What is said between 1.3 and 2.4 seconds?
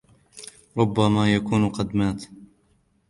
يكون قد مات.